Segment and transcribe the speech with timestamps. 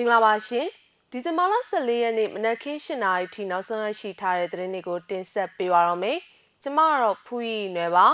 [0.00, 0.66] မင်္ဂလာပါရှင်
[1.10, 6.18] ဒီဇင်ဘာလ14ရက်နေ့မနက်ခင်း7:00နာရီထိနောက်ဆုံးရရှိထားတဲ့သတင်းတွေကိုတင်ဆက်ပေးပါရမယ်
[6.62, 8.06] ကျမကတော့ဖူးရီနယ်ပါ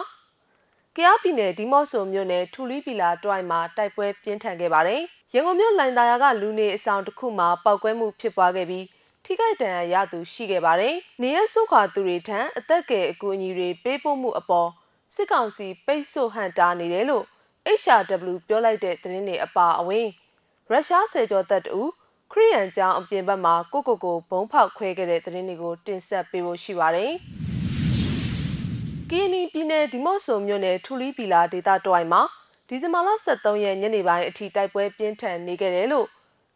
[0.96, 5.00] ကယားပြည်နယ်ဒီမော့ဆိုမြို့နယ်ထူလီပီလာတွိုင်မှာတိုက်ပွဲပြင်းထန်ခဲ့ပါတယ်
[5.32, 8.86] ရန်ကုန်မြို့လိုင်သာယာကလူနေအဆောင်တစ်ခုမှာပောက်ကွဲမှုဖြစ်ပွားခဲ့ပြီး
[9.24, 14.68] ထိခိုက်ဒဏ်ရာရသူရှိခဲ့ပါတယ်နေရဆုခွာသူတွေထံအသက်ကယ်အကူအညီတွေပေးပို့မှုအပေါ်
[15.14, 17.24] စစ်ကောင်စီပိတ်ဆို့ဟန်တာနေတယ်လို့
[17.80, 20.06] HRW ပြောလိုက်တဲ့သတင်းတွေအပါအဝင်
[20.70, 21.78] ရုရှားဆယ်ကျော်တပ်တူ
[22.32, 27.12] ခရီးရန်ကျောင်းအပြင်ဘက်မှာကိုကိုကိုဘုံဖောက်ခွဲခဲ့တဲ့သတင်းတွေကိုတင်ဆက်ပေးဖို့ရှိပါတယ်။
[29.10, 32.22] ကီနီပြည်နယ်ဒီမော့ဆိုမြို့နယ်ထူလီပီလာဒေသတဝိုင်မှာ
[32.68, 36.06] ဒီဇင်ဘာလ23ရက်ညနေပိုင်းအထိတိုက်ပွဲပြင်းထန်နေခဲ့တယ်လို့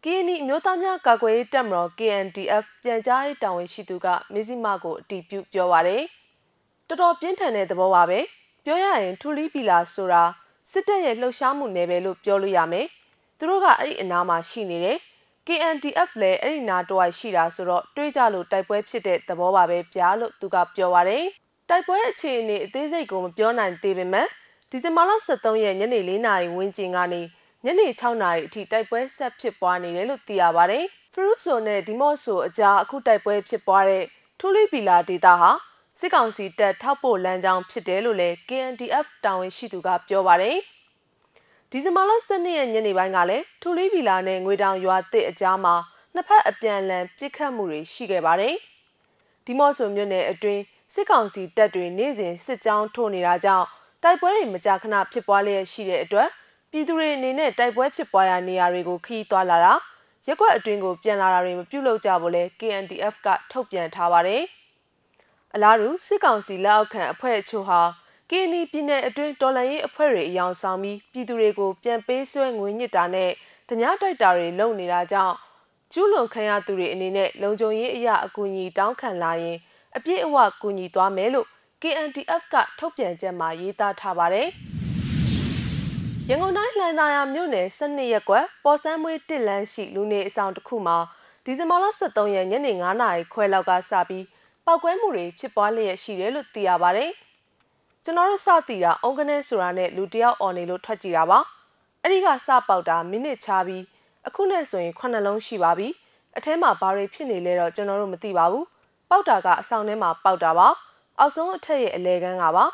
[0.04, 6.02] ကီနီအမျိုးသားများကာကွယ်ရေးတပ်မတော် KNDF ပြန်ကြားရေးတာဝန်ရှိသူကမဇ္ဈိမကိုအတည်ပြုပြောပါတယ်။
[6.88, 8.20] တော်တော်ပြင်းထန်တဲ့သဘောပါပဲ။
[8.64, 10.22] ပြောရရင်ထူလီပီလာဆိုတာ
[10.70, 12.88] စစ်တပ်ရဲ့လှုပ်ရှားမှုနယ်ပယ်လို့ပြောလို့ရမယ်။
[13.38, 14.98] သူတို့ကအဲ့ဒီအနားမှာရှိနေတယ်
[15.46, 21.24] KNDF လည်းအဲ့ဒီနာတဝိုက်ရှိတာဆိုတော့တွေးကြလို့တိုက်ပွဲဖြစ်တဲ့သဘောပါပဲဗျာလို့သူကပြောပါတယ်။
[21.68, 24.26] တိုက်ပွဲအခြေအနေအသေးစိတ်ကိုမပြောနိုင်သေးပေမဲ့
[24.70, 27.22] ဒီဇင်ဘာလ23ရက်ညနေ4နာရီဝန်းကျင်ကနေ
[27.64, 34.04] ညနေ6နာရီအထိတိုက်ပွဲဆက်ဖြစ်ပွားနေတယ်လို့သိရပါတယ်။ဖရူဆိုနဲ့ဒီမော့ဆိုအကြားအခုတိုက်ပွဲဖြစ်ပွားတဲ့
[34.38, 35.50] ထူလီပီလာဒေတာဟာ
[35.98, 40.58] စစ်ကောင်စီတပ်ထောက်ပို့လမ်းကြောင်းဖြစ်တယ်လို့လည်း KNDF တာဝန်ရှိသူကပြောပါတယ်။
[41.72, 45.74] ဒီဇင်ဘာလ12ရက်ညနေပိုင်းကလည်းထူလီဗီလာနဲ့ငွေတောင်ရွာတစ်အကြားမှာ
[46.14, 48.54] နှစ်ဖက်အပြန်အလှန်ပစ်ခတ်မှုတွေရှိခဲ့ပါတယ်။
[49.44, 50.62] ဒီမော့ဆိုမြို့နယ်အတွင်း
[50.94, 53.66] စစ်ကောင်စီတပ်တွေနေ့စဉ်စစ်ကြောင်းထိုးနေတာကြောင့်
[54.02, 56.28] တိုက်ပွဲတွေမကြာခဏဖြစ်ပွားလျက်ရှိတဲ့အတွက်
[56.70, 59.72] ပြည်သူတွေအနေနဲ့တိုက်ပွဲဖြစ်ပွားရာနေရာတွေကိုခီးသွားလာတာ
[60.26, 64.42] ရက်ွက်အတွင်းကိုပြန်လာတာတွေမပြုလုပ်ကြဘူးလဲ KNDF ကထုတ်ပြန်ထားပါတယ်။
[65.54, 67.80] အလားတူစစ်ကောင်စီလက်အောက်ခံအဖွဲ့အချို့ဟာ
[68.30, 73.30] ကီနီပြည်နယ်အတွင်းတော်လှန်ရေးအဖွဲ့တွေအယောင်ဆောင်ပြီးပြည်သူတွေကိုပြန်ပေးဆွဲငွေညစ်တာနဲ့
[73.68, 75.34] ဓမြတိုက်တာတွေလုပ်နေတာကြောင့်
[75.92, 79.58] ကျူးလွန်ခံရသူတွေအနေနဲ့လုံခြုံရေးအရာအကူအညီတောင်းခံလာရင်
[79.96, 81.46] အပြည့်အဝကူညီသွားမယ်လို့
[81.82, 84.48] KNDF ကထုတ်ပြန်ချက်မှာရေးသားထားပါတယ်။
[86.28, 90.96] ရန်ကုန်တိုင်းလှိုင်သာယာမြို့နယ်12ရက်ကွက်ပေါ်ဆန်းမွေးတစ်လန်းရှိလူနေအဆောင်တစ်ခုမှာ
[91.44, 94.24] ဒီဇင်ဘာလ23ရက်ညနေ9နာရီခွဲလောက်ကစပြီး
[94.66, 97.12] ပောက်ကွဲမှုတွေဖြစ်ပွားလျက်ရှိတယ်လို့သိရပါတယ်။
[98.08, 101.38] ကျွန်တော်တို့စတည်တာအုံကနေဆိုတာနဲ့လူတယောက်អော်နေလို့ထွက်ကြည့်တာပါ
[102.02, 103.82] အဲ့ဒီကစပေါက်တာမိနစ်ချပြီး
[104.26, 105.88] အခုနဲ့ဆိုရင်ခုနှစ်လုံးရှိပါပြီ
[106.36, 108.66] အထဲမှာဘာတွေဖြစ်နေလဲတော့ကျွန်တော်တို့မသိပါဘူး
[109.10, 110.68] ပေါက်တာကအဆောင်ထဲမှာပေါက်တာပါ
[111.18, 112.64] အောက်ဆုံးအထက်ရဲ့အလဲကန်းကပါ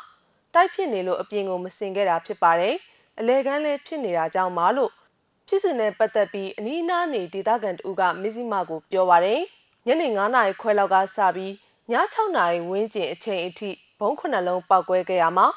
[0.53, 2.75] တိုက်ဖြစ်နေလို့အပြင်ကိုမစင်ခဲ့တာဖြစ်ပါတယ်
[3.19, 4.91] အလဲကန်းလည်းဖြစ်နေတာကြောင့်မလို့
[5.47, 9.41] ဖြစ်စဉ်နဲ့ပတ်သက်ပြီးအနီးအနားနေဒေသခံတူကမစ္စည်းမကိုပြောပါတယ်
[9.85, 11.53] ညနေ9:00နာရီခွဲလောက်ကစပြီး
[11.91, 15.47] ည6:00နာရီဝန်းကျင်အချိန်အထိ ဘုံခုနှလုံးပောက်ကွဲခဲ့ရမှာ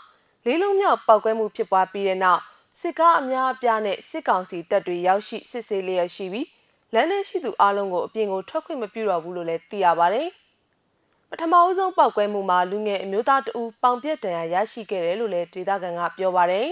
[0.45, 2.41] လေးလုံးမြောက်ပောက်ကွဲမှုဖြစ်ပွားပြီးတဲ့နောက်
[2.81, 6.47] စစ်ကားအများအပြားနဲ့စစ်ကောင်စီတပ်တွေရောက်ရှိစစ်ဆေးလျက်ရှိပြီး
[6.95, 10.29] လမ်းထဲရှိသူအလုံးကိုအပြင်ကိုထွက်ခွင့်မပြုတော့ဘူးလို့လည်းသိရပါတယ်။
[11.31, 16.67] ပထမအဆုံးပောက်ကွဲမှုမှာလူငယ်အမျိုးသားတဦးပေါင်ပြက်ဒဏ်ရာရရှိခဲ့တယ်လို့လည်းဒေသခံကပြောပါတယ်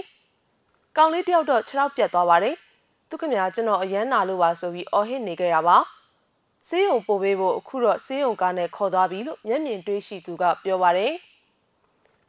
[0.97, 2.55] ။ကောင်လေးတယောက်တော့ခြေထောက်ပြတ်သွားပါတယ်။
[3.09, 5.77] သူခင်ဗျာကျွန်တော်အရန်နာလို့ပါဆိုပြီးအော်ဟစ်နေခဲ့တာပါ။
[6.67, 11.13] စေးရုံပို့ပေးဖို့အခုတော့စေးရုံကားနဲ့ခေါ်သွားပြီလို့မျက်မြင်တွေ့ရှိသူကပြောပါတယ်။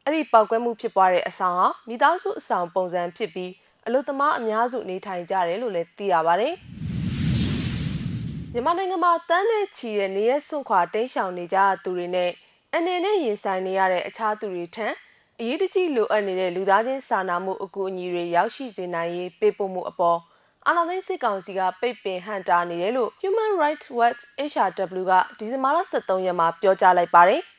[0.08, 3.52] အဲ့ဒီပောက်ကွဲမှုဖြစ်ပွားတဲ့အဆောင်ဟာမိသားစုအဆောင်ပုံစံဖြစ်ပြီး
[3.86, 6.54] အလုသမားအများစုနေထိုင်ကြတယ်လို့လည်းသိရပါတယ်။
[8.52, 12.30] မြန်မာနိုင်ငံမှာတန်းနဲ့ချီတဲ့နေရဆွန့်ခွာတိမ်းရှောင်နေကြသူတွေနဲ့
[12.74, 14.86] အနေနဲ့ရင်ဆိုင်နေရတဲ့အခြားသူတွေထံ
[15.41, 20.19] အရေးတကြီးလိုအပ်နေတဲ့လူသားချင်းစာနာမှုအကူအညီတွေရောက်ရှိစေနိုင်ရေးပေးပို့မှုအပေါ်
[20.66, 27.42] အာဏာသိမ်းစစ်ကောင်စီကပိတ်ပင်ဟန့်တားနေတယ်လို့ Human Rights Watch HRW ကဒီဇင်ဘာလ23ရက်မှာပြောကြားလိုက်ပါတယ်။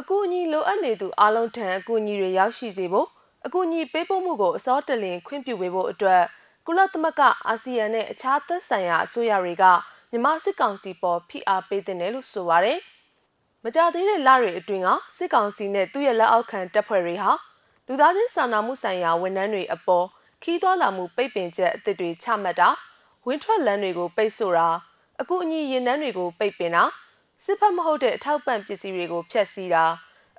[0.00, 3.08] အကူအညီလိုအပ်နေသူအလုံးထံအကူအညီတွေရောက်ရှိစေဖို့
[3.46, 6.22] အကူအညီပေးပို့မှုကိုအစောတလင်ခွင့်ပြုပေးဖို့အတွက်
[6.66, 9.64] ကုလသမဂ္ဂအာဆီယံနဲ့အခြားသက်ဆိုင်ရာအစိုးရတွေက
[10.10, 12.78] မြန်မာစစ်ကောင်စီပေါ်ဖိအားပေးတဲ့တယ်လို့ဆိုပါတယ်။
[13.64, 17.32] မကြသေးတဲ့လတွေအတွင်းကစစ်ကောင်စီနဲ့သူ့ရဲ့လက်အောက်ခံတပ်ဖွဲ့တွေဟာ
[17.86, 20.06] လူသားချင်းစာနာမှုဆိုင်ရာဝန်ထမ်းတွေအပေါ်
[20.42, 22.68] ခီးသွွာလာမှုပိတ်ပင်ချက်အသစ်တွေချမှတ်တာ
[23.26, 24.68] ဝင်းထွက်လမ်းတွေကိုပိတ်ဆို့တာ
[25.20, 26.84] အကူအညီရင်နှန်းတွေကိုပိတ်ပင်တာ
[27.44, 29.84] စစ်ဖက်မဟုတ်တဲ့အထောက်ပံ့ပစ္စည်းတွေကိုဖျက်ဆီးတာ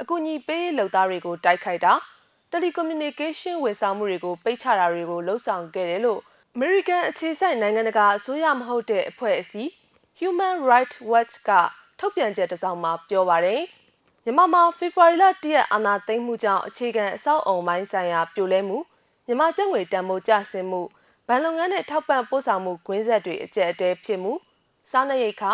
[0.01, 1.94] အကူအညီပေးရေးလုပ်သားတွေကိုတိုက်ခိုက်တာ
[2.51, 6.19] တယ်လီကွန်မြူနီကေးရှင်းဝန်ဆောင်မှုတွေကိုပိတ်ချတာတွေကိုလှုံ့ဆော်ခဲ့တယ်လို့
[6.55, 9.69] American အခြေစိုက်နိုင်ငံတကာအစိုးရမဟုတ်တဲ့အဖွဲ့အစည်း
[10.19, 11.49] Human Rights Watch က
[11.99, 13.61] ထုတ်ပြန်ချက်တစ်စောင်မှာပြောပါတယ်
[14.23, 18.77] မြန်မာမှာဖေဖော်ဝါရီလ၁ရက်အာဏာသိမ်းမှုကြောင့်အခြေခံအဆောက်အုံပိုင်းဆိုင်ရာပြိုလဲမှု
[19.25, 20.81] မြန်မာကျပ်ငွေတန်ဖိုးကျဆင်းမှု
[21.27, 24.33] ဗန်လုပ်ငန်းနဲ့ထောက်ပံ့ပို့ဆောင်မှုကွင်းဆက်တွေအကျက်အတဲဖြစ်မှု
[24.89, 25.51] စားနပ်ရိက္ခာ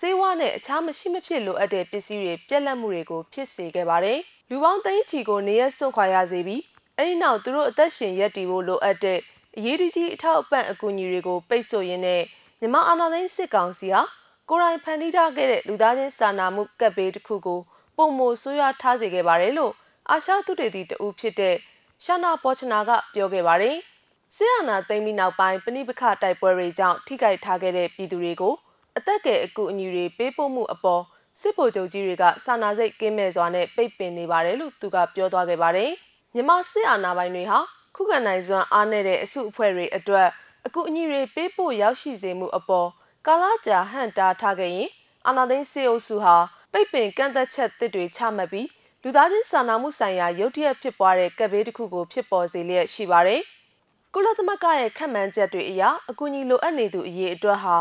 [0.00, 4.18] ဆေးဝါးနဲ့အခြားမရှိမဖြစ်လိုအပ်တဲ့ပစ္စည်းတွေပြက်လက်မှုတွေကိုဖြစ်စေခဲ့ပါတယ်။
[4.50, 6.62] လူပေါင်းသိန်းချီကိုနေရစွန့်ခွာရစေပြီး
[6.98, 9.18] အဲဒီနောက်သူတို့အသက်ရှင်ရပ်တည်ဖို့လိုအပ်တဲ့
[9.56, 12.22] အရေးတကြီးအထောက်အပံ့အကူအညီတွေကိုပိတ်ဆို့ရင်းနဲ့
[12.60, 14.02] မြန်မာအာဏာသိမ်းစစ်ကောင်စီဟာ
[14.48, 17.60] ကိုရိုင်းဖန်တီးထားခဲ့တဲ့လူသားချင်းစာနာမှုကပ်ဘေးတစ်ခုကို
[17.96, 19.72] ပုံမိုဆိုးရွားထားစေခဲ့ပါတယ်လို့
[20.10, 21.56] အာရှသုတေသီတဦးဖြစ်တဲ့
[22.04, 23.76] ရှာနာပေါ်ချနာကပြောခဲ့ပါတယ်။
[24.34, 28.54] ဆီယနာသိမ်းပြီးနောက်ပိုင်းပဏိပခတိုက်ပွဲတွေကြောင့်ထိခိုက်ထားခဲ့တဲ့ပြည်သူတွေကို
[28.96, 31.02] အသက်ငယ်အကူအညီတွေပေးပို့မှုအပေါ်
[31.40, 35.90] စစ်ဗိုလ်ချုပ်ကြီးတွေကစာနာစိတ်ကင်းမဲ့စွာနဲ့ပိတ်ပင်နေပါတယ်လို့သူကပြောသွားခဲ့ပါတယ်။
[36.34, 37.58] မြန်မာစစ်အာဏာပိုင်တွေဟာ
[37.96, 40.28] ခုခံနိုင်စွမ်းအားနည်းတဲ့အစုအဖွဲ့တွေအတွက်
[40.66, 42.88] အကူအညီတွေပေးပို့ရောက်ရှိစေမှုအပေါ်
[43.26, 44.90] ကာလကြာဟန်တာထားခဲ့ရင်
[45.26, 46.36] အာဏာသိမ်းစစ်အုပ်စုဟာ
[46.72, 48.68] ပိတ်ပင်ကန့်သက်ချက်တစ်တွေချမှတ်ပြီး
[49.02, 53.42] လူသားချင်းစာနာမှုဆိုင်ရာရုတ်တရက်ဖြစ်ပွားတဲ့ကပ်ဘေးတစ်ခုကိုဖြစ်ပေါ်စေလျက်ရှိပါတယ်။
[54.14, 57.76] ကုလသမဂ္ဂရဲ့ခန့်မှန်းချက်တွေအရအကူအညီလိုအပ်နေသူအရေးအတွက်ဟာ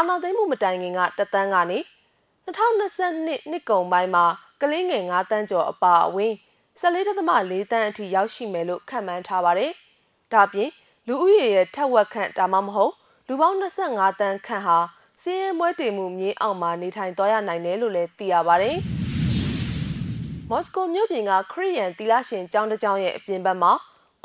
[0.00, 1.78] အာဏာသိမ်းမှုမတိုင်ခင်ကတသန်းကနေ
[2.46, 4.24] 2022နှစ်ကုန်ပိုင်းမှာ
[4.60, 6.32] ကလေးငယ်9တန်းကျော်အပါအဝင်
[6.80, 9.72] 14.4တန်းအထိရောက်ရှိမယ်လို့ခန့်မှန်းထားပါတယ်။
[10.32, 10.70] ဒါပြင်
[11.06, 12.92] လူဦးရေရဲ့ထက်ဝက်ခန့်ဒါမှမဟုတ်
[13.28, 14.78] လူပေါင်း25တန်းခန့်ဟာ
[15.22, 18.76] စီးရဲမွဲတေမှုမြေအောင်မှာနေထိုင်သွားရနိုင်တယ်လို့လည်းသိရပါတယ်။
[20.50, 23.72] မော်စကိုမြို့ပြင်ကခရီးယန်တီလာရှင်ကျောင်းတစ်ကျောင်းရဲ့အပြင်ဘက်မှာ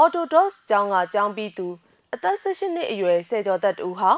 [0.03, 1.67] Orthodox ကျောင်းကကျောင်းပြီးသူ
[2.13, 4.11] အသက်16နှစ်အရွယ်ဆယ်ကျော်သက်တူဟာ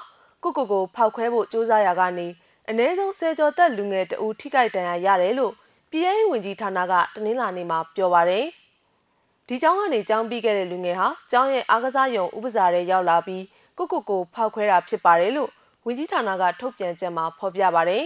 [0.45, 2.27] ကိုကိုကိုဖောက်ခွဲဖို့ကြိုးစားရကနေ
[2.69, 5.53] အ ਨੇ ဆုံးဆယ်ကျော်သက်လူငယ်တဦးထိခိုက်ဒဏ်ရာရတယ်လို့
[5.91, 8.45] ပြည်ထောင်ဝင်ကြီးဌာနကတနင်္လာနေ့မှာပြောပါတယ်။
[9.47, 13.43] ဒီကျောင်းကနေကျောင်းပြီးခဲ့တဲ့လူငယ်ဟာကျောင်းရဲ့အားကစားရုံဥပစာရဲရောက်လာပြီး
[13.77, 15.49] ကိုကိုကိုဖောက်ခွဲတာဖြစ်ပါတယ်လို့
[15.85, 18.03] ဝင်ကြီးဌာနကထုတ်ပြန်ချက်မှာဖော်ပြပါတယ်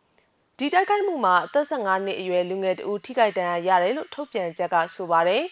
[0.58, 5.42] ။ဒီတိုက်ခိုက်မှုမှာအသက်15နှစ်အရွယ်လူငယ်တဦးထိခိုက်ဒဏ်ရာရတယ်လို့ထုတ်ပြန်ချက်ကဆိုပါတယ်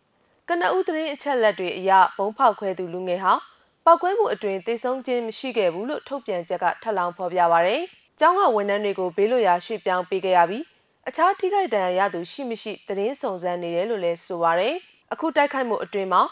[0.48, 3.32] ။ကနဦးသတင်းအချက်လက်တွေအရဘုံဖောက်ခွဲသူလူငယ်ဟာ
[3.90, 7.82] ပောက်ကွဲမှုအတွင်တိတ်ဆုံးခြင်းမရှိခဲ့ဘူးလို့ထုတ်ပြန်ချက်ကထပ်လောင်းဖော်ပြပါရယ်။
[8.20, 10.64] ကျောင်းကဝန်ထမ်းတွေကိုဘေးလွတ်ရာရွှေ့ပြောင်းပေးခဲ့ရပြီး
[11.08, 14.74] အခြားထိခိုက်ဒဏ်ရာရသူရှိမရှိသတင်းစုံစမ်းနေတယ်လို့လည်းဆိုပါရယ်။
[15.12, 16.22] အခုတိုက်ခိုက်မှုအတွင်မှာ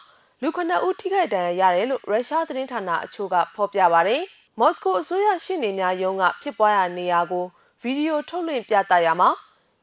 [0.42, 4.22] လူခဏဦးထိခိုက်ဒဏ်ရာရတယ်လို့ရုရှားသတင်းဌာနအချို့ကဖော်ပြပါရယ်။
[4.58, 7.44] မော်စကိုအစိုးရရှေ့နေများရုံးကဖြစ်ပွားရာနေရာကို
[7.82, 9.30] ဗီဒီယိုထုတ်လွှင့်ပြသရမှာ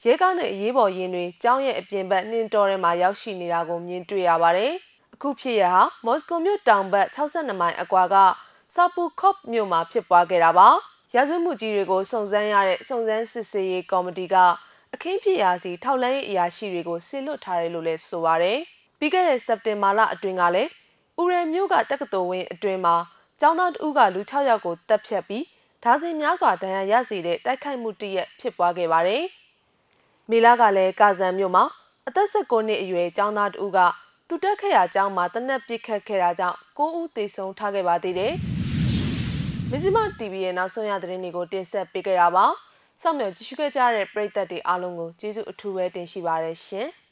[0.04, 4.93] ရဲကားနဲ့အရေးပေါ်ရင်တွေကျောင်းရဲ့အပြင်ဘက်နှင်းတော်ထဲမှာရောက်ရှိနေတာကိုမြင်တွေ့ရပါတယ်။အ
[5.24, 8.16] ခုဖြစ်ရဟာမော်စကိုမြို့တောင်ဘက်62မိုင်အကွာက
[8.76, 10.68] ဆာပူကော့မြို့မှာဖြစ်ပွားခဲ့တာပါ
[11.16, 14.36] ရာဇဝတ်မှုကြီးတွေကိုစုံစမ်းရတဲ့စုံစမ်းစစ်ဆေးရေးကော်မတီက
[14.94, 18.60] အခင်းဖြစ်ရာစီထောက်လှမ်းရေးအရာရှိတွေကိုဆင်လွတ်ထားတယ်လို့လည်းဆိုပါတယ်
[19.00, 20.70] ပြီးခဲ့တဲ့စက်တင်ဘာလအတွင်းကလည်း
[21.22, 22.96] ဥရယ်မြို့ကတက္ကသိုလ်ဝင်းအတွင်းမှာ
[23.40, 25.46] ကျောင်းသားတဦးကလူ6ယောက်ကိုတပ်ဖြတ်ပြီး
[25.84, 29.24] ဓာစဉ်များစွာဒဏ်ရာရစေတဲ့တိုက်ခိုက်မှုတရက်ဖြစ်ပွားခဲ့ပါတယ်။
[30.30, 31.64] မေလာကလည်းကာဇန်မြို့မှာ
[32.08, 33.80] အသက်16နှစ်အရွယ်ကျောင်းသားတဦးက
[34.36, 38.34] သူတက်ခဲ့ရာအကြောင်းမှာတနက်ပစ်ခတ်ခဲ့တာကြောင့်9ဦးသေဆုံးထားခဲ့ပါသေးတယ်။
[39.72, 42.46] မဇ္ဈိမ TV ရဲ့နောက်ဆုံးရသတင်းတွေကိုတင်ဆက်ပေးခဲ့တာပါ။
[43.02, 46.90] စောင့်မျှော်ကြည့်ရှုခဲ့ကြတဲ့ပရိသတ်တွေအားလုံးကိုကျေးဇူးအထူးပဲတင်ရှိပါရရှင်။